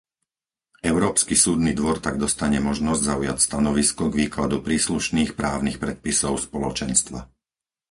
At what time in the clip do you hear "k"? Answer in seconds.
4.09-4.17